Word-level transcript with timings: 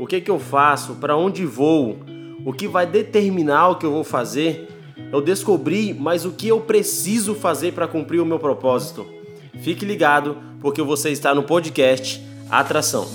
o 0.00 0.06
que 0.06 0.18
que 0.18 0.30
eu 0.30 0.38
faço, 0.38 0.94
para 0.94 1.14
onde 1.14 1.44
vou, 1.44 1.98
o 2.42 2.54
que 2.54 2.66
vai 2.66 2.86
determinar 2.86 3.68
o 3.68 3.76
que 3.76 3.84
eu 3.84 3.92
vou 3.92 4.02
fazer, 4.02 4.66
eu 5.12 5.20
descobri, 5.20 5.92
mas 5.92 6.24
o 6.24 6.30
que 6.30 6.48
eu 6.48 6.58
preciso 6.58 7.34
fazer 7.34 7.74
para 7.74 7.86
cumprir 7.86 8.18
o 8.18 8.24
meu 8.24 8.38
propósito. 8.38 9.06
Fique 9.60 9.84
ligado, 9.84 10.38
porque 10.58 10.80
você 10.80 11.10
está 11.10 11.34
no 11.34 11.42
podcast 11.42 12.18
Atração. 12.50 13.06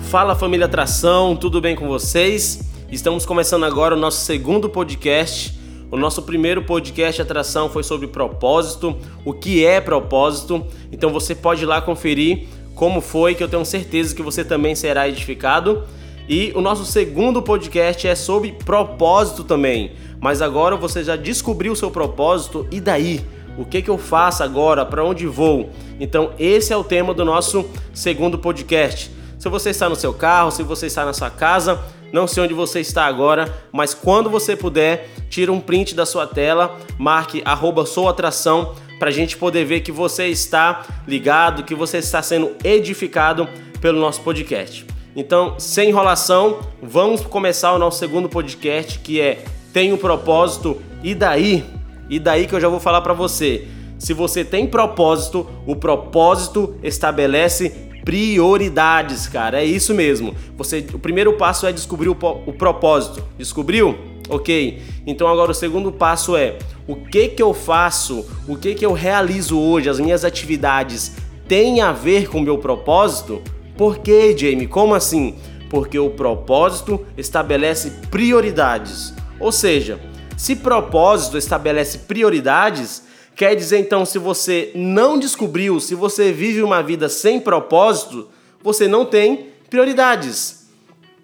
Fala 0.00 0.34
família 0.34 0.66
Atração, 0.66 1.36
tudo 1.36 1.60
bem 1.60 1.76
com 1.76 1.86
vocês? 1.86 2.72
Estamos 2.90 3.24
começando 3.24 3.62
agora 3.62 3.94
o 3.94 3.98
nosso 3.98 4.24
segundo 4.24 4.68
podcast. 4.68 5.63
O 5.94 5.96
nosso 5.96 6.22
primeiro 6.22 6.60
podcast 6.60 7.22
Atração 7.22 7.68
foi 7.68 7.84
sobre 7.84 8.08
propósito, 8.08 8.96
o 9.24 9.32
que 9.32 9.64
é 9.64 9.80
propósito. 9.80 10.66
Então 10.90 11.12
você 11.12 11.36
pode 11.36 11.62
ir 11.62 11.66
lá 11.66 11.80
conferir 11.80 12.48
como 12.74 13.00
foi, 13.00 13.36
que 13.36 13.44
eu 13.44 13.48
tenho 13.48 13.64
certeza 13.64 14.12
que 14.12 14.20
você 14.20 14.44
também 14.44 14.74
será 14.74 15.08
edificado. 15.08 15.84
E 16.28 16.50
o 16.56 16.60
nosso 16.60 16.84
segundo 16.84 17.40
podcast 17.40 18.08
é 18.08 18.16
sobre 18.16 18.50
propósito 18.50 19.44
também. 19.44 19.92
Mas 20.20 20.42
agora 20.42 20.74
você 20.74 21.04
já 21.04 21.14
descobriu 21.14 21.74
o 21.74 21.76
seu 21.76 21.92
propósito 21.92 22.66
e 22.72 22.80
daí? 22.80 23.24
O 23.56 23.64
que, 23.64 23.80
que 23.80 23.88
eu 23.88 23.96
faço 23.96 24.42
agora? 24.42 24.84
Para 24.84 25.04
onde 25.04 25.28
vou? 25.28 25.70
Então, 26.00 26.32
esse 26.40 26.72
é 26.72 26.76
o 26.76 26.82
tema 26.82 27.14
do 27.14 27.24
nosso 27.24 27.66
segundo 27.92 28.36
podcast. 28.36 29.12
Se 29.38 29.48
você 29.48 29.70
está 29.70 29.88
no 29.88 29.94
seu 29.94 30.12
carro, 30.12 30.50
se 30.50 30.64
você 30.64 30.86
está 30.86 31.04
na 31.04 31.12
sua 31.12 31.30
casa, 31.30 31.80
não 32.14 32.28
sei 32.28 32.44
onde 32.44 32.54
você 32.54 32.78
está 32.78 33.06
agora, 33.06 33.52
mas 33.72 33.92
quando 33.92 34.30
você 34.30 34.54
puder, 34.54 35.10
tira 35.28 35.52
um 35.52 35.60
print 35.60 35.94
da 35.94 36.06
sua 36.06 36.26
tela, 36.26 36.78
marque 36.98 37.42
arroba 37.44 37.86
souatração 37.86 38.74
para 38.98 39.08
a 39.08 39.12
gente 39.12 39.36
poder 39.36 39.64
ver 39.64 39.80
que 39.80 39.92
você 39.92 40.28
está 40.28 40.84
ligado, 41.06 41.64
que 41.64 41.74
você 41.74 41.98
está 41.98 42.22
sendo 42.22 42.52
edificado 42.62 43.48
pelo 43.80 44.00
nosso 44.00 44.20
podcast. 44.22 44.86
Então, 45.16 45.54
sem 45.58 45.90
enrolação, 45.90 46.60
vamos 46.82 47.20
começar 47.20 47.72
o 47.72 47.78
nosso 47.78 47.98
segundo 47.98 48.28
podcast 48.28 48.98
que 48.98 49.20
é 49.20 49.44
Tem 49.72 49.92
um 49.92 49.96
propósito 49.96 50.80
e 51.02 51.14
daí? 51.14 51.64
E 52.08 52.18
daí 52.18 52.46
que 52.46 52.54
eu 52.54 52.60
já 52.60 52.68
vou 52.68 52.80
falar 52.80 53.00
para 53.00 53.12
você. 53.12 53.68
Se 53.98 54.12
você 54.12 54.44
tem 54.44 54.66
propósito, 54.66 55.48
o 55.66 55.76
propósito 55.76 56.74
estabelece 56.82 57.70
prioridades, 58.04 59.26
cara. 59.26 59.60
É 59.60 59.64
isso 59.64 59.94
mesmo. 59.94 60.34
Você, 60.56 60.84
o 60.92 60.98
primeiro 60.98 61.32
passo 61.34 61.66
é 61.66 61.72
descobrir 61.72 62.08
o, 62.08 62.16
o 62.46 62.52
propósito. 62.52 63.24
Descobriu? 63.38 64.13
Ok. 64.28 64.82
Então 65.06 65.28
agora 65.28 65.50
o 65.50 65.54
segundo 65.54 65.92
passo 65.92 66.36
é 66.36 66.58
o 66.86 66.96
que 66.96 67.28
que 67.28 67.42
eu 67.42 67.52
faço, 67.52 68.26
o 68.48 68.56
que 68.56 68.74
que 68.74 68.84
eu 68.84 68.92
realizo 68.92 69.58
hoje, 69.58 69.88
as 69.88 70.00
minhas 70.00 70.24
atividades 70.24 71.12
têm 71.46 71.80
a 71.80 71.92
ver 71.92 72.28
com 72.28 72.38
o 72.38 72.42
meu 72.42 72.58
propósito? 72.58 73.42
Por 73.76 73.98
que, 73.98 74.36
Jamie? 74.36 74.66
Como 74.66 74.94
assim? 74.94 75.36
Porque 75.68 75.98
o 75.98 76.10
propósito 76.10 77.04
estabelece 77.16 77.90
prioridades. 78.10 79.12
Ou 79.40 79.50
seja, 79.50 79.98
se 80.36 80.56
propósito 80.56 81.36
estabelece 81.36 81.98
prioridades, 81.98 83.02
Quer 83.36 83.56
dizer 83.56 83.78
então, 83.78 84.06
se 84.06 84.16
você 84.16 84.70
não 84.74 85.18
descobriu, 85.18 85.80
se 85.80 85.94
você 85.94 86.30
vive 86.30 86.62
uma 86.62 86.82
vida 86.82 87.08
sem 87.08 87.40
propósito, 87.40 88.28
você 88.62 88.86
não 88.86 89.04
tem 89.04 89.48
prioridades. 89.68 90.68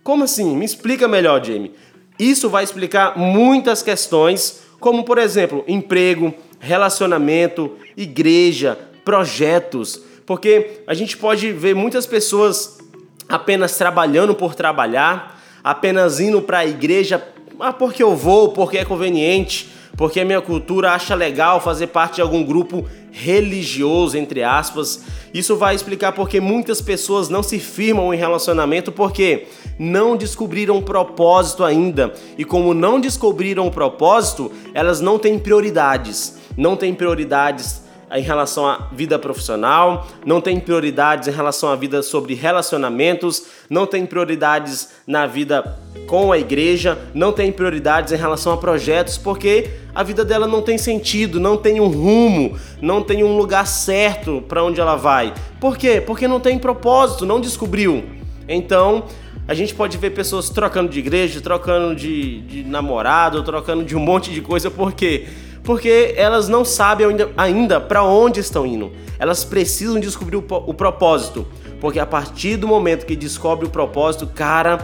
Como 0.02 0.24
assim? 0.24 0.56
Me 0.56 0.64
explica 0.64 1.06
melhor, 1.06 1.44
Jamie. 1.44 1.72
Isso 2.20 2.50
vai 2.50 2.62
explicar 2.62 3.16
muitas 3.16 3.82
questões, 3.82 4.60
como 4.78 5.04
por 5.04 5.16
exemplo, 5.16 5.64
emprego, 5.66 6.34
relacionamento, 6.58 7.78
igreja, 7.96 8.78
projetos, 9.02 10.02
porque 10.26 10.82
a 10.86 10.92
gente 10.92 11.16
pode 11.16 11.50
ver 11.50 11.74
muitas 11.74 12.06
pessoas 12.06 12.78
apenas 13.26 13.78
trabalhando 13.78 14.34
por 14.34 14.54
trabalhar, 14.54 15.42
apenas 15.64 16.20
indo 16.20 16.42
para 16.42 16.58
a 16.58 16.66
igreja, 16.66 17.26
ah, 17.58 17.72
porque 17.72 18.02
eu 18.02 18.14
vou, 18.14 18.52
porque 18.52 18.76
é 18.76 18.84
conveniente, 18.84 19.70
porque 20.00 20.18
a 20.18 20.24
minha 20.24 20.40
cultura 20.40 20.92
acha 20.92 21.14
legal 21.14 21.60
fazer 21.60 21.88
parte 21.88 22.14
de 22.14 22.22
algum 22.22 22.42
grupo 22.42 22.86
religioso, 23.12 24.16
entre 24.16 24.42
aspas. 24.42 25.02
Isso 25.34 25.58
vai 25.58 25.74
explicar 25.74 26.12
porque 26.12 26.40
muitas 26.40 26.80
pessoas 26.80 27.28
não 27.28 27.42
se 27.42 27.58
firmam 27.58 28.14
em 28.14 28.16
relacionamento 28.16 28.90
porque 28.90 29.46
não 29.78 30.16
descobriram 30.16 30.78
o 30.78 30.82
propósito 30.82 31.62
ainda. 31.62 32.14
E 32.38 32.46
como 32.46 32.72
não 32.72 32.98
descobriram 32.98 33.66
o 33.66 33.70
propósito, 33.70 34.50
elas 34.72 35.02
não 35.02 35.18
têm 35.18 35.38
prioridades. 35.38 36.38
Não 36.56 36.76
têm 36.76 36.94
prioridades 36.94 37.82
em 38.12 38.22
relação 38.22 38.66
à 38.66 38.88
vida 38.92 39.18
profissional, 39.18 40.06
não 40.24 40.40
tem 40.40 40.58
prioridades 40.58 41.28
em 41.28 41.30
relação 41.30 41.68
à 41.68 41.76
vida 41.76 42.02
sobre 42.02 42.34
relacionamentos, 42.34 43.44
não 43.68 43.86
tem 43.86 44.04
prioridades 44.04 44.88
na 45.06 45.26
vida 45.26 45.78
com 46.06 46.32
a 46.32 46.38
igreja, 46.38 46.98
não 47.14 47.32
tem 47.32 47.52
prioridades 47.52 48.12
em 48.12 48.16
relação 48.16 48.52
a 48.52 48.56
projetos, 48.56 49.16
porque 49.16 49.70
a 49.94 50.02
vida 50.02 50.24
dela 50.24 50.46
não 50.46 50.60
tem 50.60 50.76
sentido, 50.76 51.38
não 51.38 51.56
tem 51.56 51.80
um 51.80 51.86
rumo, 51.86 52.58
não 52.82 53.02
tem 53.02 53.22
um 53.22 53.36
lugar 53.36 53.66
certo 53.66 54.42
para 54.48 54.64
onde 54.64 54.80
ela 54.80 54.96
vai. 54.96 55.32
Por 55.60 55.76
quê? 55.76 56.02
Porque 56.04 56.26
não 56.26 56.40
tem 56.40 56.58
propósito, 56.58 57.24
não 57.24 57.40
descobriu. 57.40 58.04
Então, 58.48 59.04
a 59.46 59.54
gente 59.54 59.74
pode 59.74 59.96
ver 59.98 60.10
pessoas 60.10 60.50
trocando 60.50 60.88
de 60.88 60.98
igreja, 60.98 61.40
trocando 61.40 61.94
de, 61.94 62.40
de 62.40 62.64
namorado, 62.64 63.42
trocando 63.44 63.84
de 63.84 63.94
um 63.94 64.00
monte 64.00 64.32
de 64.32 64.40
coisa, 64.40 64.70
por 64.70 64.92
quê? 64.92 65.00
porque 65.00 65.49
elas 66.16 66.48
não 66.48 66.64
sabem 66.64 67.06
ainda, 67.06 67.30
ainda 67.36 67.80
para 67.80 68.02
onde 68.02 68.40
estão 68.40 68.66
indo. 68.66 68.90
Elas 69.18 69.44
precisam 69.44 70.00
descobrir 70.00 70.36
o, 70.36 70.44
o 70.66 70.74
propósito, 70.74 71.46
porque 71.80 71.98
a 71.98 72.06
partir 72.06 72.56
do 72.56 72.66
momento 72.66 73.06
que 73.06 73.14
descobre 73.14 73.66
o 73.66 73.70
propósito, 73.70 74.26
cara, 74.26 74.78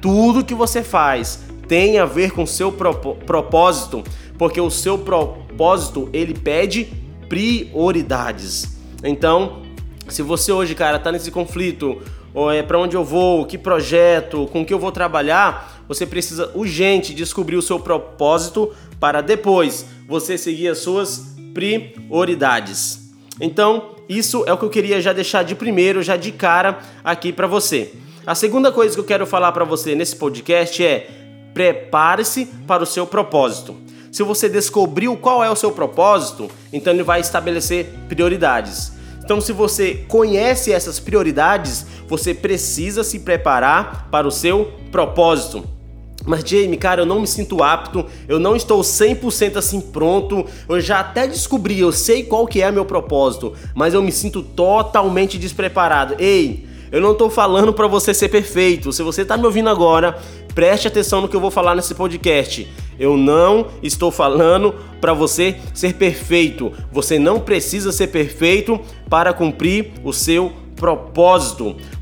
tudo 0.00 0.44
que 0.44 0.54
você 0.54 0.82
faz 0.82 1.40
tem 1.68 1.98
a 1.98 2.04
ver 2.04 2.32
com 2.32 2.44
seu 2.46 2.72
propósito, 2.72 4.02
porque 4.36 4.60
o 4.60 4.70
seu 4.70 4.98
propósito 4.98 6.08
ele 6.12 6.34
pede 6.34 6.88
prioridades. 7.28 8.76
Então, 9.04 9.62
se 10.08 10.22
você 10.22 10.50
hoje, 10.50 10.74
cara, 10.74 10.98
tá 10.98 11.12
nesse 11.12 11.30
conflito, 11.30 12.00
ou 12.34 12.50
é 12.50 12.62
para 12.62 12.78
onde 12.78 12.96
eu 12.96 13.04
vou, 13.04 13.44
que 13.46 13.56
projeto, 13.56 14.48
com 14.52 14.64
que 14.64 14.72
eu 14.72 14.78
vou 14.78 14.90
trabalhar, 14.90 15.84
você 15.86 16.06
precisa 16.06 16.50
urgente 16.54 17.14
descobrir 17.14 17.56
o 17.56 17.62
seu 17.62 17.78
propósito 17.78 18.72
para 18.98 19.20
depois 19.20 19.86
você 20.10 20.36
seguir 20.36 20.66
as 20.66 20.78
suas 20.78 21.36
prioridades. 21.54 23.12
Então, 23.40 23.94
isso 24.08 24.42
é 24.44 24.52
o 24.52 24.58
que 24.58 24.64
eu 24.64 24.70
queria 24.70 25.00
já 25.00 25.12
deixar 25.12 25.44
de 25.44 25.54
primeiro, 25.54 26.02
já 26.02 26.16
de 26.16 26.32
cara 26.32 26.80
aqui 27.04 27.32
para 27.32 27.46
você. 27.46 27.92
A 28.26 28.34
segunda 28.34 28.72
coisa 28.72 28.92
que 28.92 29.00
eu 29.00 29.04
quero 29.04 29.24
falar 29.24 29.52
para 29.52 29.64
você 29.64 29.94
nesse 29.94 30.16
podcast 30.16 30.84
é: 30.84 31.08
prepare-se 31.54 32.46
para 32.66 32.82
o 32.82 32.86
seu 32.86 33.06
propósito. 33.06 33.76
Se 34.10 34.24
você 34.24 34.48
descobriu 34.48 35.16
qual 35.16 35.44
é 35.44 35.48
o 35.48 35.54
seu 35.54 35.70
propósito, 35.70 36.50
então 36.72 36.92
ele 36.92 37.04
vai 37.04 37.20
estabelecer 37.20 37.86
prioridades. 38.08 38.92
Então, 39.22 39.40
se 39.40 39.52
você 39.52 40.04
conhece 40.08 40.72
essas 40.72 40.98
prioridades, 40.98 41.86
você 42.08 42.34
precisa 42.34 43.04
se 43.04 43.20
preparar 43.20 44.08
para 44.10 44.26
o 44.26 44.32
seu 44.32 44.72
propósito. 44.90 45.79
Mas 46.26 46.44
Jamie, 46.44 46.76
cara, 46.76 47.02
eu 47.02 47.06
não 47.06 47.20
me 47.20 47.26
sinto 47.26 47.62
apto, 47.62 48.04
eu 48.28 48.38
não 48.38 48.54
estou 48.54 48.82
100% 48.82 49.56
assim 49.56 49.80
pronto. 49.80 50.44
Eu 50.68 50.80
já 50.80 51.00
até 51.00 51.26
descobri, 51.26 51.80
eu 51.80 51.92
sei 51.92 52.22
qual 52.22 52.46
que 52.46 52.62
é 52.62 52.70
meu 52.70 52.84
propósito, 52.84 53.54
mas 53.74 53.94
eu 53.94 54.02
me 54.02 54.12
sinto 54.12 54.42
totalmente 54.42 55.38
despreparado. 55.38 56.14
Ei, 56.18 56.66
eu 56.92 57.00
não 57.00 57.12
estou 57.12 57.30
falando 57.30 57.72
para 57.72 57.86
você 57.86 58.12
ser 58.12 58.28
perfeito. 58.28 58.92
Se 58.92 59.02
você 59.02 59.22
está 59.22 59.36
me 59.36 59.46
ouvindo 59.46 59.70
agora, 59.70 60.18
preste 60.54 60.88
atenção 60.88 61.20
no 61.20 61.28
que 61.28 61.36
eu 61.36 61.40
vou 61.40 61.50
falar 61.50 61.74
nesse 61.74 61.94
podcast. 61.94 62.68
Eu 62.98 63.16
não 63.16 63.68
estou 63.82 64.10
falando 64.10 64.74
para 65.00 65.14
você 65.14 65.56
ser 65.72 65.94
perfeito. 65.94 66.72
Você 66.92 67.18
não 67.18 67.40
precisa 67.40 67.92
ser 67.92 68.08
perfeito 68.08 68.78
para 69.08 69.32
cumprir 69.32 69.92
o 70.04 70.12
seu 70.12 70.46
propósito. 70.48 70.69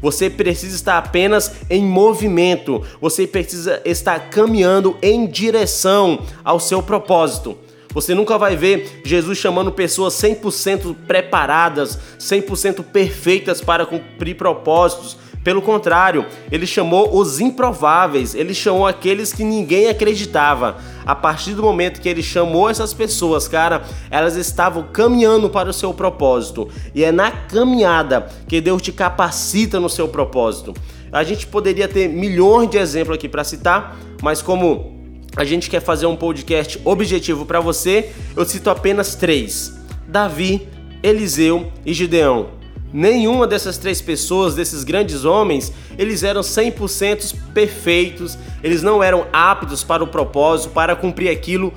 Você 0.00 0.30
precisa 0.30 0.76
estar 0.76 0.98
apenas 0.98 1.52
em 1.68 1.84
movimento. 1.84 2.82
Você 3.00 3.26
precisa 3.26 3.82
estar 3.84 4.30
caminhando 4.30 4.96
em 5.02 5.26
direção 5.26 6.20
ao 6.44 6.58
seu 6.60 6.82
propósito. 6.82 7.56
Você 7.92 8.14
nunca 8.14 8.38
vai 8.38 8.54
ver 8.54 9.00
Jesus 9.04 9.38
chamando 9.38 9.72
pessoas 9.72 10.14
100% 10.14 10.94
preparadas, 11.06 11.98
100% 12.18 12.84
perfeitas 12.84 13.60
para 13.60 13.86
cumprir 13.86 14.36
propósitos. 14.36 15.16
Pelo 15.48 15.62
contrário, 15.62 16.26
ele 16.52 16.66
chamou 16.66 17.18
os 17.18 17.40
improváveis, 17.40 18.34
ele 18.34 18.52
chamou 18.52 18.86
aqueles 18.86 19.32
que 19.32 19.42
ninguém 19.42 19.88
acreditava. 19.88 20.76
A 21.06 21.14
partir 21.14 21.54
do 21.54 21.62
momento 21.62 22.02
que 22.02 22.08
ele 22.10 22.22
chamou 22.22 22.68
essas 22.68 22.92
pessoas, 22.92 23.48
cara, 23.48 23.82
elas 24.10 24.36
estavam 24.36 24.82
caminhando 24.92 25.48
para 25.48 25.70
o 25.70 25.72
seu 25.72 25.94
propósito. 25.94 26.68
E 26.94 27.02
é 27.02 27.10
na 27.10 27.30
caminhada 27.30 28.28
que 28.46 28.60
Deus 28.60 28.82
te 28.82 28.92
capacita 28.92 29.80
no 29.80 29.88
seu 29.88 30.06
propósito. 30.06 30.74
A 31.10 31.24
gente 31.24 31.46
poderia 31.46 31.88
ter 31.88 32.10
milhões 32.10 32.68
de 32.68 32.76
exemplos 32.76 33.16
aqui 33.16 33.26
para 33.26 33.42
citar, 33.42 33.96
mas 34.22 34.42
como 34.42 35.00
a 35.34 35.44
gente 35.44 35.70
quer 35.70 35.80
fazer 35.80 36.04
um 36.04 36.14
podcast 36.14 36.78
objetivo 36.84 37.46
para 37.46 37.58
você, 37.58 38.12
eu 38.36 38.44
cito 38.44 38.68
apenas 38.68 39.14
três: 39.14 39.72
Davi, 40.06 40.68
Eliseu 41.02 41.72
e 41.86 41.94
Gideão. 41.94 42.57
Nenhuma 42.92 43.46
dessas 43.46 43.76
três 43.76 44.00
pessoas, 44.00 44.54
desses 44.54 44.82
grandes 44.82 45.24
homens, 45.24 45.72
eles 45.98 46.22
eram 46.22 46.40
100% 46.40 47.34
perfeitos, 47.52 48.38
eles 48.62 48.82
não 48.82 49.02
eram 49.02 49.26
aptos 49.32 49.84
para 49.84 50.02
o 50.02 50.06
propósito, 50.06 50.72
para 50.72 50.96
cumprir 50.96 51.28
aquilo 51.28 51.72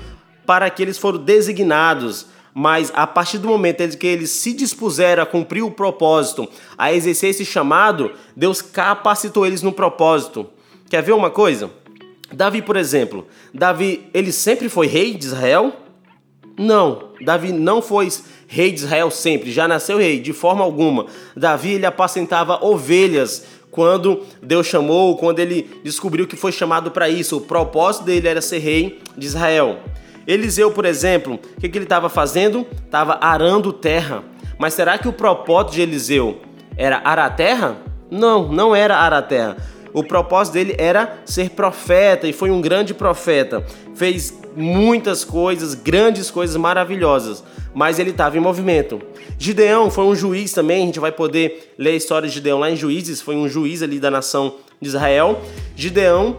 para 0.46 0.68
que 0.70 0.82
eles 0.82 0.98
foram 0.98 1.18
designados. 1.18 2.26
Mas 2.54 2.92
a 2.94 3.06
partir 3.06 3.38
do 3.38 3.48
momento 3.48 3.80
em 3.80 3.90
que 3.90 4.06
eles 4.06 4.30
se 4.30 4.52
dispuseram 4.52 5.22
a 5.22 5.26
cumprir 5.26 5.62
o 5.62 5.70
propósito, 5.70 6.48
a 6.76 6.92
exercer 6.92 7.30
esse 7.30 7.44
chamado, 7.44 8.12
Deus 8.36 8.60
capacitou 8.60 9.46
eles 9.46 9.62
no 9.62 9.72
propósito. 9.72 10.46
Quer 10.90 11.02
ver 11.02 11.12
uma 11.12 11.30
coisa? 11.30 11.70
Davi, 12.30 12.60
por 12.62 12.76
exemplo, 12.76 13.26
Davi, 13.52 14.06
ele 14.12 14.32
sempre 14.32 14.68
foi 14.68 14.86
rei 14.86 15.14
de 15.14 15.26
Israel? 15.26 15.74
Não, 16.58 17.10
Davi 17.20 17.52
não 17.52 17.80
foi 17.80 18.08
rei 18.46 18.72
de 18.72 18.80
Israel 18.80 19.10
sempre, 19.10 19.50
já 19.50 19.66
nasceu 19.66 19.98
rei, 19.98 20.20
de 20.20 20.32
forma 20.32 20.62
alguma. 20.62 21.06
Davi 21.36 21.72
ele 21.72 21.86
apacentava 21.86 22.64
ovelhas 22.64 23.44
quando 23.70 24.22
Deus 24.42 24.66
chamou, 24.66 25.16
quando 25.16 25.38
ele 25.38 25.80
descobriu 25.82 26.26
que 26.26 26.36
foi 26.36 26.52
chamado 26.52 26.90
para 26.90 27.08
isso. 27.08 27.38
O 27.38 27.40
propósito 27.40 28.04
dele 28.04 28.28
era 28.28 28.42
ser 28.42 28.58
rei 28.58 29.00
de 29.16 29.26
Israel. 29.26 29.78
Eliseu, 30.26 30.70
por 30.70 30.84
exemplo, 30.84 31.34
o 31.34 31.60
que, 31.60 31.68
que 31.68 31.78
ele 31.78 31.86
estava 31.86 32.08
fazendo? 32.08 32.66
Estava 32.84 33.18
arando 33.20 33.72
terra. 33.72 34.22
Mas 34.58 34.74
será 34.74 34.98
que 34.98 35.08
o 35.08 35.12
propósito 35.12 35.72
de 35.74 35.80
Eliseu 35.80 36.40
era 36.76 37.00
arar 37.02 37.34
terra? 37.34 37.78
Não, 38.10 38.52
não 38.52 38.76
era 38.76 38.98
arar 38.98 39.26
terra. 39.26 39.56
O 39.92 40.02
propósito 40.02 40.54
dele 40.54 40.74
era 40.78 41.22
ser 41.24 41.50
profeta 41.50 42.26
e 42.26 42.32
foi 42.32 42.50
um 42.50 42.60
grande 42.60 42.94
profeta. 42.94 43.64
Fez 43.94 44.32
muitas 44.56 45.24
coisas, 45.24 45.74
grandes 45.74 46.30
coisas 46.30 46.56
maravilhosas, 46.56 47.42
mas 47.74 47.98
ele 47.98 48.10
estava 48.10 48.36
em 48.36 48.40
movimento. 48.40 49.00
Gideão 49.38 49.90
foi 49.90 50.04
um 50.04 50.14
juiz 50.14 50.52
também, 50.52 50.82
a 50.82 50.86
gente 50.86 51.00
vai 51.00 51.12
poder 51.12 51.74
ler 51.78 51.90
a 51.90 51.96
história 51.96 52.28
de 52.28 52.34
Gideão 52.34 52.58
lá 52.58 52.70
em 52.70 52.76
Juízes, 52.76 53.20
foi 53.20 53.36
um 53.36 53.48
juiz 53.48 53.82
ali 53.82 53.98
da 53.98 54.10
nação 54.10 54.56
de 54.80 54.88
Israel. 54.88 55.40
Gideão 55.74 56.36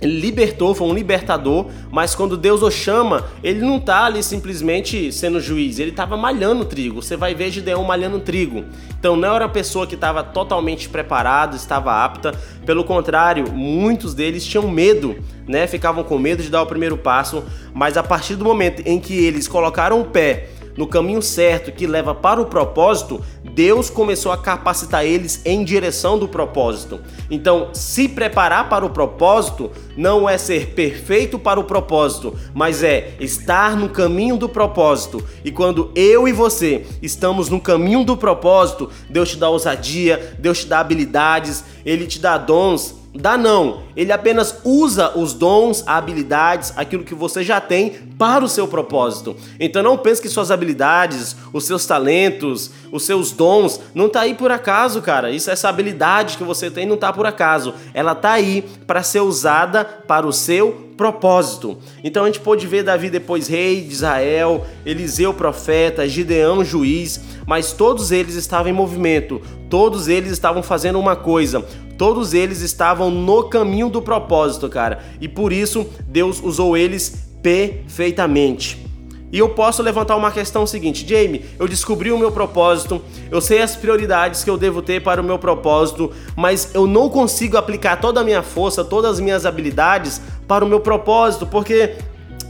ele 0.00 0.20
libertou, 0.20 0.74
foi 0.74 0.86
um 0.86 0.92
libertador, 0.92 1.66
mas 1.90 2.14
quando 2.14 2.36
Deus 2.36 2.62
o 2.62 2.70
chama, 2.70 3.24
ele 3.42 3.60
não 3.60 3.78
está 3.78 4.04
ali 4.04 4.22
simplesmente 4.22 5.10
sendo 5.10 5.40
juiz, 5.40 5.78
ele 5.78 5.90
estava 5.90 6.16
malhando 6.16 6.64
trigo. 6.66 7.02
Você 7.02 7.16
vai 7.16 7.34
ver 7.34 7.50
Gideão 7.50 7.82
malhando 7.82 8.20
trigo. 8.20 8.64
Então 8.98 9.16
não 9.16 9.34
era 9.34 9.44
uma 9.44 9.50
pessoa 9.50 9.86
que 9.86 9.94
estava 9.94 10.22
totalmente 10.22 10.88
preparada, 10.88 11.56
estava 11.56 12.04
apta. 12.04 12.34
Pelo 12.66 12.84
contrário, 12.84 13.50
muitos 13.50 14.12
deles 14.12 14.44
tinham 14.44 14.68
medo, 14.68 15.16
né? 15.48 15.66
Ficavam 15.66 16.04
com 16.04 16.18
medo 16.18 16.42
de 16.42 16.50
dar 16.50 16.62
o 16.62 16.66
primeiro 16.66 16.98
passo, 16.98 17.42
mas 17.72 17.96
a 17.96 18.02
partir 18.02 18.36
do 18.36 18.44
momento 18.44 18.82
em 18.84 19.00
que 19.00 19.14
eles 19.14 19.48
colocaram 19.48 20.00
o 20.00 20.04
pé 20.04 20.50
no 20.76 20.86
caminho 20.86 21.22
certo 21.22 21.72
que 21.72 21.86
leva 21.86 22.14
para 22.14 22.40
o 22.40 22.46
propósito, 22.46 23.20
Deus 23.42 23.88
começou 23.88 24.30
a 24.30 24.36
capacitar 24.36 25.04
eles 25.04 25.40
em 25.44 25.64
direção 25.64 26.18
do 26.18 26.28
propósito. 26.28 27.00
Então, 27.30 27.70
se 27.72 28.08
preparar 28.08 28.68
para 28.68 28.84
o 28.84 28.90
propósito 28.90 29.70
não 29.96 30.28
é 30.28 30.36
ser 30.36 30.74
perfeito 30.74 31.38
para 31.38 31.58
o 31.58 31.64
propósito, 31.64 32.36
mas 32.54 32.82
é 32.82 33.14
estar 33.18 33.76
no 33.76 33.88
caminho 33.88 34.36
do 34.36 34.48
propósito. 34.48 35.24
E 35.44 35.50
quando 35.50 35.90
eu 35.94 36.28
e 36.28 36.32
você 36.32 36.84
estamos 37.00 37.48
no 37.48 37.60
caminho 37.60 38.04
do 38.04 38.16
propósito, 38.16 38.90
Deus 39.08 39.30
te 39.30 39.36
dá 39.38 39.48
ousadia, 39.48 40.36
Deus 40.38 40.60
te 40.60 40.66
dá 40.66 40.80
habilidades, 40.80 41.64
ele 41.84 42.06
te 42.06 42.18
dá 42.18 42.36
dons 42.36 43.05
Dá 43.18 43.38
não. 43.38 43.82
Ele 43.96 44.12
apenas 44.12 44.60
usa 44.62 45.16
os 45.16 45.32
dons, 45.32 45.82
habilidades, 45.86 46.72
aquilo 46.76 47.02
que 47.02 47.14
você 47.14 47.42
já 47.42 47.60
tem 47.60 47.90
para 48.18 48.44
o 48.44 48.48
seu 48.48 48.68
propósito. 48.68 49.34
Então 49.58 49.82
não 49.82 49.96
pense 49.96 50.20
que 50.20 50.28
suas 50.28 50.50
habilidades, 50.50 51.34
os 51.52 51.64
seus 51.64 51.86
talentos, 51.86 52.70
os 52.92 53.04
seus 53.04 53.30
dons 53.30 53.80
não 53.94 54.08
tá 54.08 54.20
aí 54.20 54.34
por 54.34 54.50
acaso, 54.50 55.00
cara. 55.00 55.30
Isso 55.30 55.50
essa 55.50 55.68
habilidade 55.68 56.36
que 56.36 56.44
você 56.44 56.70
tem 56.70 56.86
não 56.86 56.96
tá 56.96 57.12
por 57.12 57.26
acaso. 57.26 57.74
Ela 57.94 58.14
tá 58.14 58.32
aí 58.32 58.64
para 58.86 59.02
ser 59.02 59.20
usada 59.20 59.84
para 59.84 60.26
o 60.26 60.32
seu 60.32 60.86
propósito. 60.96 61.76
Então 62.02 62.24
a 62.24 62.26
gente 62.26 62.40
pôde 62.40 62.66
ver 62.66 62.82
Davi 62.82 63.10
depois 63.10 63.48
rei 63.48 63.82
de 63.82 63.92
Israel, 63.92 64.66
Eliseu 64.84 65.34
profeta, 65.34 66.08
Gideão 66.08 66.64
juiz, 66.64 67.20
mas 67.46 67.72
todos 67.72 68.10
eles 68.10 68.34
estavam 68.34 68.70
em 68.70 68.74
movimento, 68.74 69.40
todos 69.68 70.08
eles 70.08 70.32
estavam 70.32 70.62
fazendo 70.62 70.98
uma 70.98 71.14
coisa, 71.14 71.64
todos 71.96 72.34
eles 72.34 72.60
estavam 72.60 73.10
no 73.10 73.44
caminho 73.44 73.88
do 73.88 74.02
propósito, 74.02 74.68
cara. 74.68 75.00
E 75.20 75.28
por 75.28 75.52
isso 75.52 75.86
Deus 76.08 76.42
usou 76.42 76.76
eles 76.76 77.28
perfeitamente. 77.42 78.86
E 79.32 79.38
eu 79.38 79.48
posso 79.48 79.82
levantar 79.82 80.14
uma 80.16 80.30
questão 80.30 80.66
seguinte, 80.66 81.06
Jamie, 81.06 81.44
eu 81.58 81.66
descobri 81.66 82.12
o 82.12 82.18
meu 82.18 82.30
propósito, 82.30 83.02
eu 83.30 83.40
sei 83.40 83.60
as 83.60 83.74
prioridades 83.74 84.44
que 84.44 84.48
eu 84.48 84.56
devo 84.56 84.80
ter 84.80 85.02
para 85.02 85.20
o 85.20 85.24
meu 85.24 85.38
propósito, 85.38 86.12
mas 86.36 86.74
eu 86.74 86.86
não 86.86 87.08
consigo 87.08 87.56
aplicar 87.56 88.00
toda 88.00 88.20
a 88.20 88.24
minha 88.24 88.42
força, 88.42 88.84
todas 88.84 89.12
as 89.12 89.20
minhas 89.20 89.44
habilidades 89.44 90.22
para 90.46 90.64
o 90.64 90.68
meu 90.68 90.78
propósito, 90.78 91.44
porque 91.44 91.96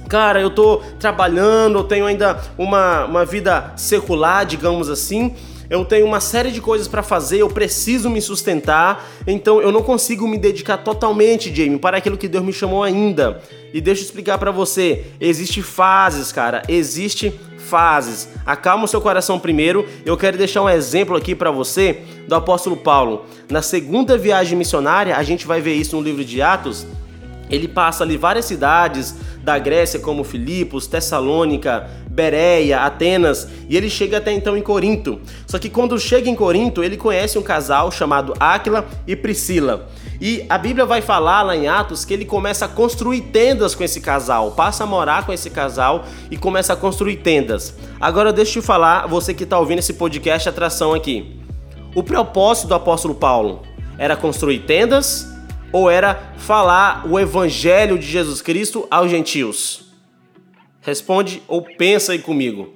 cara, 0.09 0.41
eu 0.41 0.51
tô 0.51 0.83
trabalhando, 0.99 1.79
eu 1.79 1.85
tenho 1.85 2.07
ainda 2.07 2.41
uma, 2.57 3.07
uma 3.07 3.25
vida 3.25 3.73
secular, 3.77 4.45
digamos 4.45 4.89
assim, 4.89 5.35
eu 5.69 5.85
tenho 5.85 6.07
uma 6.07 6.21
série 6.21 6.51
de 6.51 6.61
coisas 6.61 6.89
para 6.89 7.03
fazer, 7.03 7.39
eu 7.39 7.49
preciso 7.49 8.09
me 8.09 8.21
sustentar, 8.21 9.07
então 9.27 9.61
eu 9.61 9.73
não 9.73 9.83
consigo 9.83 10.27
me 10.27 10.39
dedicar 10.39 10.79
totalmente, 10.79 11.55
Jamie, 11.55 11.79
para 11.79 11.99
aquilo 11.99 12.17
que 12.17 12.29
Deus 12.29 12.45
me 12.45 12.53
chamou 12.53 12.83
ainda. 12.83 13.41
E 13.73 13.81
deixa 13.81 14.03
eu 14.03 14.07
explicar 14.07 14.39
para 14.39 14.51
você, 14.51 15.05
existe 15.21 15.63
fases, 15.63 16.33
cara, 16.33 16.63
existe 16.69 17.33
fases. 17.67 18.29
Acalma 18.47 18.85
o 18.85 18.89
seu 18.89 19.01
coração 19.01 19.39
primeiro. 19.39 19.87
Eu 20.05 20.17
quero 20.17 20.39
deixar 20.39 20.63
um 20.63 20.69
exemplo 20.69 21.17
aqui 21.17 21.35
para 21.35 21.51
você 21.51 21.99
do 22.27 22.35
apóstolo 22.35 22.77
Paulo. 22.77 23.27
Na 23.51 23.61
segunda 23.61 24.17
viagem 24.17 24.57
missionária, 24.57 25.17
a 25.17 25.23
gente 25.23 25.47
vai 25.47 25.61
ver 25.61 25.75
isso 25.75 25.97
no 25.97 26.03
livro 26.03 26.25
de 26.25 26.41
Atos. 26.41 26.87
Ele 27.51 27.69
passa 27.69 28.03
ali 28.03 28.17
várias 28.17 28.45
cidades 28.45 29.15
da 29.43 29.59
Grécia, 29.59 30.01
como 30.01 30.25
Filipos, 30.25 30.87
Tessalônica, 30.87 31.89
Bereia, 32.11 32.81
Atenas, 32.81 33.47
e 33.69 33.77
ele 33.77 33.89
chega 33.89 34.19
até 34.19 34.33
então 34.33 34.57
em 34.57 34.63
Corinto. 34.63 35.21
Só 35.47 35.59
que 35.59 35.71
quando 35.71 35.99
chega 36.01 36.29
em 36.29 36.35
Corinto, 36.35 36.83
ele 36.83 36.97
conhece 36.97 37.39
um 37.39 37.43
casal 37.43 37.93
chamado 37.93 38.35
Áquila 38.41 38.87
e 39.07 39.15
Priscila. 39.15 39.89
E 40.21 40.45
a 40.49 40.57
Bíblia 40.57 40.87
vai 40.87 41.01
falar 41.01 41.43
lá 41.43 41.55
em 41.55 41.69
Atos 41.69 42.05
que 42.05 42.15
ele 42.15 42.25
começa 42.25 42.65
a 42.65 42.69
construir 42.69 43.21
tendas 43.21 43.75
com 43.75 43.85
esse 43.85 44.01
casal, 44.01 44.53
passa 44.53 44.85
a 44.85 44.87
morar 44.87 45.27
com 45.27 45.33
esse 45.33 45.51
casal 45.51 46.05
e 46.31 46.37
começa 46.37 46.73
a 46.73 46.77
construir 46.77 47.17
tendas. 47.17 47.75
Agora 48.01 48.33
deixa 48.33 48.59
eu 48.59 48.63
te 48.63 48.67
falar, 48.67 49.07
você 49.07 49.35
que 49.35 49.45
está 49.45 49.59
ouvindo 49.59 49.79
esse 49.79 49.93
podcast 49.93 50.49
Atração 50.49 50.95
aqui. 50.95 51.39
O 51.95 52.03
propósito 52.03 52.69
do 52.69 52.75
apóstolo 52.75 53.15
Paulo 53.15 53.63
era 53.99 54.17
construir 54.17 54.61
tendas 54.61 55.36
ou 55.73 55.91
era 55.91 56.33
falar 56.37 57.07
o 57.07 57.19
evangelho 57.19 57.99
de 57.99 58.07
Jesus 58.07 58.41
Cristo 58.41 58.87
aos 58.91 59.11
gentios? 59.11 59.87
Responde 60.81 61.43
ou 61.49 61.63
pensa 61.63 62.13
aí 62.13 62.19
comigo. 62.19 62.75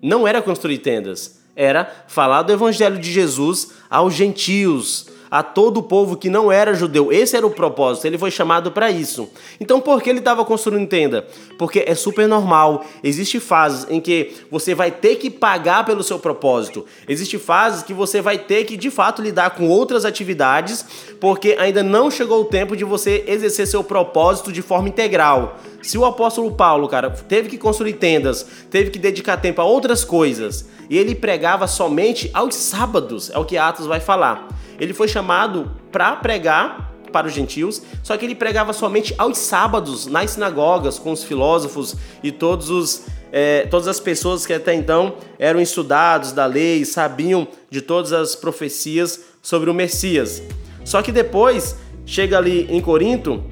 Não 0.00 0.26
era 0.26 0.40
construir 0.40 0.78
tendas, 0.78 1.40
era 1.56 2.04
falar 2.06 2.42
do 2.42 2.52
evangelho 2.52 2.98
de 2.98 3.12
Jesus 3.12 3.72
aos 3.90 4.14
gentios, 4.14 5.08
a 5.30 5.42
todo 5.42 5.78
o 5.78 5.82
povo 5.82 6.16
que 6.16 6.28
não 6.28 6.50
era 6.50 6.74
judeu. 6.74 7.12
Esse 7.12 7.36
era 7.36 7.46
o 7.46 7.50
propósito, 7.50 8.06
ele 8.06 8.18
foi 8.18 8.30
chamado 8.30 8.72
para 8.72 8.90
isso. 8.90 9.28
Então 9.60 9.80
por 9.80 10.02
que 10.02 10.10
ele 10.10 10.18
estava 10.18 10.44
construindo 10.44 10.88
tenda? 10.88 11.26
Porque 11.58 11.84
é 11.86 11.94
super 11.94 12.26
normal. 12.26 12.84
Existem 13.02 13.40
fases 13.40 13.86
em 13.90 14.00
que 14.00 14.32
você 14.50 14.74
vai 14.74 14.90
ter 14.90 15.16
que 15.16 15.30
pagar 15.30 15.84
pelo 15.84 16.02
seu 16.02 16.18
propósito. 16.18 16.84
Existem 17.08 17.38
fases 17.38 17.82
que 17.82 17.94
você 17.94 18.20
vai 18.20 18.38
ter 18.38 18.64
que 18.64 18.76
de 18.76 18.90
fato 18.90 19.22
lidar 19.22 19.50
com 19.50 19.68
outras 19.68 20.04
atividades, 20.04 20.84
porque 21.20 21.56
ainda 21.58 21.82
não 21.82 22.10
chegou 22.10 22.42
o 22.42 22.46
tempo 22.46 22.76
de 22.76 22.84
você 22.84 23.24
exercer 23.26 23.66
seu 23.66 23.84
propósito 23.84 24.52
de 24.52 24.62
forma 24.62 24.88
integral. 24.88 25.58
Se 25.82 25.96
o 25.96 26.04
apóstolo 26.04 26.52
Paulo, 26.52 26.88
cara, 26.88 27.10
teve 27.10 27.48
que 27.48 27.58
construir 27.58 27.94
tendas, 27.94 28.46
teve 28.70 28.90
que 28.90 28.98
dedicar 28.98 29.36
tempo 29.36 29.60
a 29.60 29.64
outras 29.64 30.04
coisas, 30.04 30.68
e 30.90 30.98
ele 30.98 31.14
pregava 31.14 31.66
somente 31.66 32.30
aos 32.34 32.54
sábados, 32.54 33.30
é 33.30 33.38
o 33.38 33.44
que 33.44 33.56
Atos 33.56 33.86
vai 33.86 34.00
falar. 34.00 34.48
Ele 34.78 34.92
foi 34.92 35.08
chamado 35.08 35.70
para 35.92 36.16
pregar 36.16 36.92
para 37.12 37.26
os 37.26 37.32
gentios, 37.32 37.82
só 38.02 38.16
que 38.16 38.24
ele 38.24 38.34
pregava 38.34 38.72
somente 38.72 39.14
aos 39.16 39.38
sábados 39.38 40.06
nas 40.06 40.32
sinagogas 40.32 40.98
com 40.98 41.12
os 41.12 41.24
filósofos 41.24 41.96
e 42.22 42.30
todos 42.30 42.70
os 42.70 43.06
é, 43.30 43.66
todas 43.66 43.86
as 43.86 44.00
pessoas 44.00 44.46
que 44.46 44.54
até 44.54 44.72
então 44.72 45.16
eram 45.38 45.60
estudados 45.60 46.32
da 46.32 46.46
lei, 46.46 46.84
sabiam 46.86 47.46
de 47.70 47.82
todas 47.82 48.10
as 48.12 48.34
profecias 48.34 49.20
sobre 49.42 49.68
o 49.68 49.74
Messias. 49.74 50.42
Só 50.82 51.02
que 51.02 51.12
depois 51.12 51.76
chega 52.06 52.38
ali 52.38 52.66
em 52.70 52.80
Corinto, 52.80 53.44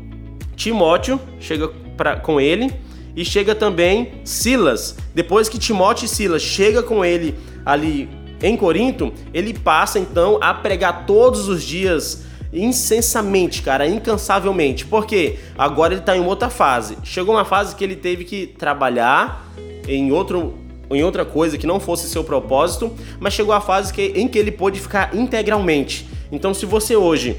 Timóteo 0.54 1.20
chega 1.38 1.70
pra, 1.96 2.16
com 2.16 2.40
ele 2.40 2.72
e 3.14 3.24
chega 3.24 3.54
também 3.54 4.20
Silas. 4.24 4.96
Depois 5.14 5.48
que 5.48 5.58
Timóteo 5.58 6.04
e 6.04 6.08
Silas 6.08 6.42
chega 6.42 6.82
com 6.82 7.04
ele 7.04 7.34
ali 7.64 8.08
em 8.42 8.56
Corinto, 8.56 9.12
ele 9.32 9.54
passa 9.54 9.98
então 9.98 10.38
a 10.42 10.52
pregar 10.52 11.06
todos 11.06 11.48
os 11.48 11.62
dias 11.62 12.24
incessantemente, 12.52 13.62
cara, 13.62 13.86
incansavelmente. 13.86 14.84
Porque 14.86 15.38
agora 15.56 15.94
ele 15.94 16.00
está 16.00 16.16
em 16.16 16.24
outra 16.24 16.50
fase. 16.50 16.96
Chegou 17.02 17.34
uma 17.34 17.44
fase 17.44 17.74
que 17.74 17.82
ele 17.82 17.96
teve 17.96 18.24
que 18.24 18.46
trabalhar 18.46 19.46
em 19.88 20.12
outro 20.12 20.54
em 20.88 21.02
outra 21.02 21.24
coisa 21.24 21.58
que 21.58 21.66
não 21.66 21.80
fosse 21.80 22.08
seu 22.08 22.22
propósito, 22.22 22.92
mas 23.18 23.34
chegou 23.34 23.52
a 23.52 23.60
fase 23.60 23.92
que, 23.92 24.12
em 24.14 24.28
que 24.28 24.38
ele 24.38 24.52
pôde 24.52 24.78
ficar 24.78 25.16
integralmente. 25.16 26.08
Então, 26.30 26.54
se 26.54 26.64
você 26.64 26.94
hoje 26.94 27.36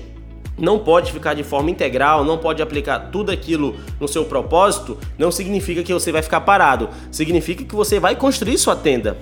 não 0.57 0.79
pode 0.79 1.11
ficar 1.11 1.33
de 1.33 1.43
forma 1.43 1.69
integral, 1.69 2.25
não 2.25 2.37
pode 2.37 2.61
aplicar 2.61 3.11
tudo 3.11 3.31
aquilo 3.31 3.75
no 3.99 4.07
seu 4.07 4.25
propósito, 4.25 4.97
não 5.17 5.31
significa 5.31 5.83
que 5.83 5.93
você 5.93 6.11
vai 6.11 6.21
ficar 6.21 6.41
parado. 6.41 6.89
Significa 7.11 7.63
que 7.63 7.75
você 7.75 7.99
vai 7.99 8.15
construir 8.15 8.57
sua 8.57 8.75
tenda 8.75 9.17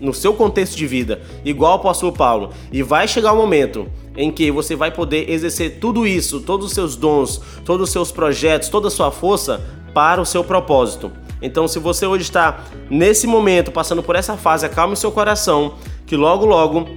no 0.00 0.12
seu 0.12 0.34
contexto 0.34 0.76
de 0.76 0.86
vida, 0.86 1.22
igual 1.44 1.72
o 1.72 1.76
apóstolo 1.76 2.12
Paulo. 2.12 2.50
E 2.70 2.82
vai 2.82 3.08
chegar 3.08 3.32
o 3.32 3.36
um 3.36 3.38
momento 3.38 3.86
em 4.16 4.30
que 4.30 4.50
você 4.50 4.76
vai 4.76 4.90
poder 4.90 5.30
exercer 5.30 5.78
tudo 5.80 6.06
isso, 6.06 6.40
todos 6.40 6.66
os 6.66 6.72
seus 6.72 6.96
dons, 6.96 7.40
todos 7.64 7.88
os 7.88 7.92
seus 7.92 8.12
projetos, 8.12 8.68
toda 8.68 8.88
a 8.88 8.90
sua 8.90 9.10
força 9.10 9.60
para 9.94 10.20
o 10.20 10.26
seu 10.26 10.44
propósito. 10.44 11.10
Então, 11.40 11.66
se 11.66 11.78
você 11.78 12.06
hoje 12.06 12.22
está 12.24 12.64
nesse 12.90 13.26
momento 13.26 13.72
passando 13.72 14.02
por 14.02 14.16
essa 14.16 14.36
fase, 14.36 14.64
acalme 14.64 14.96
seu 14.96 15.10
coração, 15.10 15.74
que 16.06 16.16
logo 16.16 16.46
logo 16.46 16.88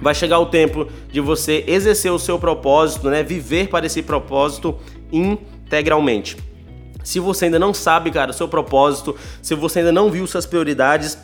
vai 0.00 0.14
chegar 0.14 0.38
o 0.38 0.46
tempo 0.46 0.86
de 1.10 1.20
você 1.20 1.64
exercer 1.66 2.12
o 2.12 2.18
seu 2.18 2.38
propósito, 2.38 3.08
né? 3.08 3.22
Viver 3.22 3.68
para 3.68 3.86
esse 3.86 4.02
propósito 4.02 4.76
integralmente. 5.12 6.36
Se 7.02 7.20
você 7.20 7.44
ainda 7.44 7.58
não 7.58 7.72
sabe, 7.72 8.10
cara, 8.10 8.32
o 8.32 8.34
seu 8.34 8.48
propósito, 8.48 9.16
se 9.40 9.54
você 9.54 9.78
ainda 9.78 9.92
não 9.92 10.10
viu 10.10 10.26
suas 10.26 10.44
prioridades, 10.44 11.16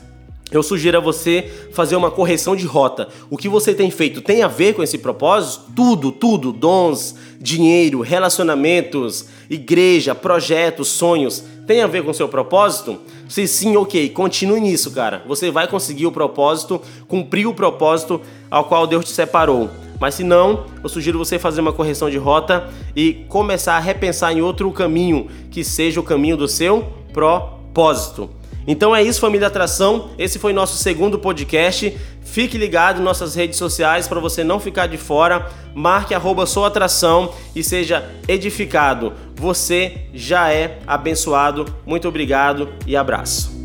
eu 0.52 0.62
sugiro 0.62 0.98
a 0.98 1.00
você 1.00 1.50
fazer 1.72 1.96
uma 1.96 2.10
correção 2.10 2.54
de 2.54 2.66
rota. 2.66 3.08
O 3.30 3.36
que 3.36 3.48
você 3.48 3.74
tem 3.74 3.90
feito 3.90 4.20
tem 4.20 4.42
a 4.42 4.48
ver 4.48 4.74
com 4.74 4.82
esse 4.82 4.98
propósito? 4.98 5.64
Tudo, 5.74 6.12
tudo, 6.12 6.52
dons, 6.52 7.16
dinheiro, 7.40 8.00
relacionamentos, 8.00 9.26
igreja, 9.48 10.14
projetos, 10.14 10.88
sonhos, 10.88 11.42
tem 11.66 11.80
a 11.80 11.86
ver 11.86 12.04
com 12.04 12.10
o 12.10 12.14
seu 12.14 12.28
propósito? 12.28 12.98
Se 13.28 13.46
sim, 13.46 13.76
ok, 13.76 14.10
continue 14.10 14.60
nisso, 14.60 14.90
cara. 14.90 15.22
Você 15.26 15.50
vai 15.50 15.66
conseguir 15.66 16.06
o 16.06 16.12
propósito, 16.12 16.80
cumprir 17.08 17.46
o 17.46 17.54
propósito 17.54 18.20
ao 18.50 18.64
qual 18.64 18.86
Deus 18.86 19.04
te 19.04 19.12
separou. 19.12 19.70
Mas 19.98 20.16
se 20.16 20.24
não, 20.24 20.66
eu 20.82 20.88
sugiro 20.88 21.18
você 21.18 21.38
fazer 21.38 21.60
uma 21.60 21.72
correção 21.72 22.10
de 22.10 22.18
rota 22.18 22.68
e 22.94 23.24
começar 23.28 23.76
a 23.76 23.80
repensar 23.80 24.32
em 24.32 24.42
outro 24.42 24.70
caminho 24.72 25.28
que 25.50 25.62
seja 25.62 26.00
o 26.00 26.02
caminho 26.02 26.36
do 26.36 26.48
seu 26.48 26.84
propósito. 27.12 28.28
Então 28.66 28.94
é 28.94 29.02
isso, 29.02 29.20
família 29.20 29.46
Atração. 29.46 30.10
Esse 30.18 30.38
foi 30.38 30.52
nosso 30.52 30.76
segundo 30.76 31.18
podcast. 31.18 31.96
Fique 32.24 32.56
ligado 32.56 33.00
em 33.00 33.04
nossas 33.04 33.34
redes 33.34 33.58
sociais 33.58 34.06
para 34.06 34.20
você 34.20 34.44
não 34.44 34.60
ficar 34.60 34.86
de 34.86 34.96
fora. 34.96 35.50
Marque 35.74 36.14
arroba 36.14 36.46
sua 36.46 36.68
atração 36.68 37.32
e 37.54 37.62
seja 37.62 38.08
edificado. 38.28 39.12
Você 39.34 40.06
já 40.14 40.50
é 40.52 40.78
abençoado. 40.86 41.64
Muito 41.84 42.08
obrigado 42.08 42.68
e 42.86 42.96
abraço. 42.96 43.61